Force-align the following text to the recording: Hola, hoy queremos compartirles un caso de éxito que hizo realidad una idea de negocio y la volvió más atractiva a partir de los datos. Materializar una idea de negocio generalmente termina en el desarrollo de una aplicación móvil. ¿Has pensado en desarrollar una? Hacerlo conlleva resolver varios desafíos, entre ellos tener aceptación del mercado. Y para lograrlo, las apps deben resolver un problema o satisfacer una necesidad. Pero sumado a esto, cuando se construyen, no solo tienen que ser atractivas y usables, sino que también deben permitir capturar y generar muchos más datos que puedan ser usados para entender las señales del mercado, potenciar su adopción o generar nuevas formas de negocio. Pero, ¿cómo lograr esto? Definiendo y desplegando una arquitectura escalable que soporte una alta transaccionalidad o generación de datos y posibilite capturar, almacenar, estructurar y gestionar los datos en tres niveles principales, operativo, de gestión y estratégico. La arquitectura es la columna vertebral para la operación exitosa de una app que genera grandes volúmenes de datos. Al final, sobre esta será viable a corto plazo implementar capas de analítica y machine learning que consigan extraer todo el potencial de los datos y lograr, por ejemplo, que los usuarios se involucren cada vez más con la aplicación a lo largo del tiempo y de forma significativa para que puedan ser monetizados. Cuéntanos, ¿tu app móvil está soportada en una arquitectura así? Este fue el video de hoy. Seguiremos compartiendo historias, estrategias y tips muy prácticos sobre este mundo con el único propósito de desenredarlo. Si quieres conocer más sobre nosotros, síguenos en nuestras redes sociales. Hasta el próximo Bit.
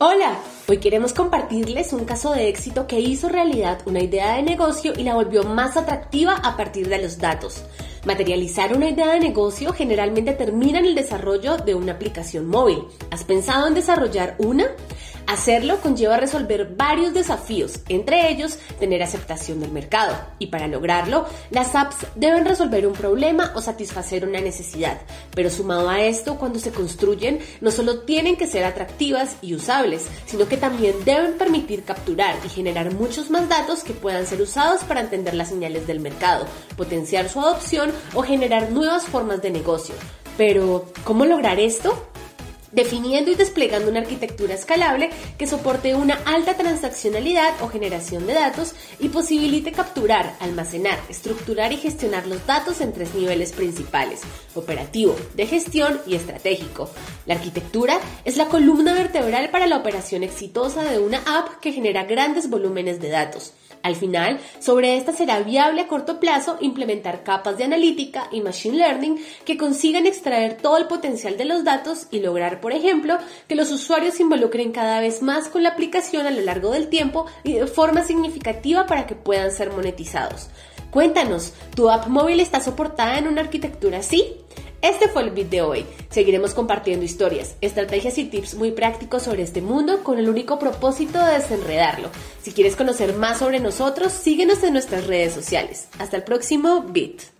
Hola, 0.00 0.38
hoy 0.68 0.78
queremos 0.78 1.12
compartirles 1.12 1.92
un 1.92 2.04
caso 2.04 2.30
de 2.32 2.48
éxito 2.48 2.86
que 2.86 3.00
hizo 3.00 3.28
realidad 3.28 3.80
una 3.84 4.00
idea 4.00 4.36
de 4.36 4.44
negocio 4.44 4.92
y 4.96 5.02
la 5.02 5.14
volvió 5.14 5.42
más 5.42 5.76
atractiva 5.76 6.34
a 6.34 6.56
partir 6.56 6.88
de 6.88 7.02
los 7.02 7.18
datos. 7.18 7.64
Materializar 8.06 8.76
una 8.76 8.88
idea 8.88 9.08
de 9.08 9.18
negocio 9.18 9.72
generalmente 9.72 10.34
termina 10.34 10.78
en 10.78 10.84
el 10.84 10.94
desarrollo 10.94 11.56
de 11.56 11.74
una 11.74 11.94
aplicación 11.94 12.46
móvil. 12.46 12.84
¿Has 13.10 13.24
pensado 13.24 13.66
en 13.66 13.74
desarrollar 13.74 14.36
una? 14.38 14.68
Hacerlo 15.28 15.82
conlleva 15.82 16.16
resolver 16.16 16.74
varios 16.74 17.12
desafíos, 17.12 17.80
entre 17.90 18.30
ellos 18.30 18.58
tener 18.80 19.02
aceptación 19.02 19.60
del 19.60 19.70
mercado. 19.70 20.16
Y 20.38 20.46
para 20.46 20.66
lograrlo, 20.68 21.26
las 21.50 21.74
apps 21.74 21.96
deben 22.14 22.46
resolver 22.46 22.86
un 22.86 22.94
problema 22.94 23.52
o 23.54 23.60
satisfacer 23.60 24.26
una 24.26 24.40
necesidad. 24.40 25.02
Pero 25.34 25.50
sumado 25.50 25.90
a 25.90 26.00
esto, 26.00 26.36
cuando 26.38 26.58
se 26.58 26.70
construyen, 26.70 27.40
no 27.60 27.70
solo 27.70 28.00
tienen 28.04 28.36
que 28.36 28.46
ser 28.46 28.64
atractivas 28.64 29.36
y 29.42 29.54
usables, 29.54 30.06
sino 30.24 30.48
que 30.48 30.56
también 30.56 30.94
deben 31.04 31.34
permitir 31.34 31.84
capturar 31.84 32.34
y 32.46 32.48
generar 32.48 32.94
muchos 32.94 33.28
más 33.28 33.50
datos 33.50 33.84
que 33.84 33.92
puedan 33.92 34.26
ser 34.26 34.40
usados 34.40 34.82
para 34.84 35.02
entender 35.02 35.34
las 35.34 35.50
señales 35.50 35.86
del 35.86 36.00
mercado, 36.00 36.46
potenciar 36.74 37.28
su 37.28 37.38
adopción 37.38 37.92
o 38.14 38.22
generar 38.22 38.70
nuevas 38.72 39.04
formas 39.04 39.42
de 39.42 39.50
negocio. 39.50 39.94
Pero, 40.38 40.86
¿cómo 41.04 41.26
lograr 41.26 41.60
esto? 41.60 42.08
Definiendo 42.72 43.30
y 43.30 43.34
desplegando 43.34 43.90
una 43.90 44.00
arquitectura 44.00 44.54
escalable 44.54 45.10
que 45.38 45.46
soporte 45.46 45.94
una 45.94 46.14
alta 46.24 46.54
transaccionalidad 46.54 47.62
o 47.62 47.68
generación 47.68 48.26
de 48.26 48.34
datos 48.34 48.74
y 48.98 49.08
posibilite 49.08 49.72
capturar, 49.72 50.34
almacenar, 50.40 50.98
estructurar 51.08 51.72
y 51.72 51.76
gestionar 51.76 52.26
los 52.26 52.46
datos 52.46 52.80
en 52.80 52.92
tres 52.92 53.14
niveles 53.14 53.52
principales, 53.52 54.20
operativo, 54.54 55.16
de 55.34 55.46
gestión 55.46 56.00
y 56.06 56.14
estratégico. 56.14 56.90
La 57.26 57.34
arquitectura 57.34 57.98
es 58.24 58.36
la 58.36 58.46
columna 58.46 58.94
vertebral 58.94 59.50
para 59.50 59.66
la 59.66 59.76
operación 59.76 60.22
exitosa 60.22 60.84
de 60.84 60.98
una 60.98 61.18
app 61.26 61.60
que 61.60 61.72
genera 61.72 62.04
grandes 62.04 62.50
volúmenes 62.50 63.00
de 63.00 63.08
datos. 63.08 63.52
Al 63.82 63.96
final, 63.96 64.40
sobre 64.58 64.96
esta 64.96 65.12
será 65.12 65.40
viable 65.40 65.82
a 65.82 65.88
corto 65.88 66.20
plazo 66.20 66.58
implementar 66.60 67.22
capas 67.22 67.56
de 67.58 67.64
analítica 67.64 68.28
y 68.32 68.40
machine 68.40 68.76
learning 68.76 69.18
que 69.44 69.56
consigan 69.56 70.06
extraer 70.06 70.56
todo 70.56 70.76
el 70.78 70.86
potencial 70.86 71.36
de 71.36 71.44
los 71.44 71.64
datos 71.64 72.06
y 72.10 72.20
lograr, 72.20 72.60
por 72.60 72.72
ejemplo, 72.72 73.18
que 73.46 73.54
los 73.54 73.70
usuarios 73.70 74.14
se 74.14 74.22
involucren 74.22 74.72
cada 74.72 75.00
vez 75.00 75.22
más 75.22 75.48
con 75.48 75.62
la 75.62 75.70
aplicación 75.70 76.26
a 76.26 76.30
lo 76.30 76.40
largo 76.40 76.70
del 76.70 76.88
tiempo 76.88 77.26
y 77.44 77.54
de 77.54 77.66
forma 77.66 78.04
significativa 78.04 78.86
para 78.86 79.06
que 79.06 79.14
puedan 79.14 79.50
ser 79.50 79.72
monetizados. 79.72 80.48
Cuéntanos, 80.90 81.52
¿tu 81.74 81.90
app 81.90 82.06
móvil 82.06 82.40
está 82.40 82.60
soportada 82.60 83.18
en 83.18 83.28
una 83.28 83.42
arquitectura 83.42 83.98
así? 83.98 84.36
Este 84.80 85.08
fue 85.08 85.22
el 85.22 85.30
video 85.30 85.48
de 85.48 85.62
hoy. 85.62 85.86
Seguiremos 86.10 86.54
compartiendo 86.54 87.04
historias, 87.04 87.56
estrategias 87.60 88.16
y 88.18 88.26
tips 88.26 88.54
muy 88.54 88.70
prácticos 88.70 89.24
sobre 89.24 89.42
este 89.42 89.60
mundo 89.60 90.04
con 90.04 90.18
el 90.18 90.28
único 90.28 90.58
propósito 90.58 91.24
de 91.24 91.34
desenredarlo. 91.34 92.10
Si 92.42 92.52
quieres 92.52 92.76
conocer 92.76 93.14
más 93.14 93.38
sobre 93.38 93.60
nosotros, 93.60 94.12
síguenos 94.12 94.62
en 94.62 94.74
nuestras 94.74 95.06
redes 95.06 95.32
sociales. 95.32 95.88
Hasta 95.98 96.16
el 96.16 96.22
próximo 96.22 96.82
Bit. 96.82 97.37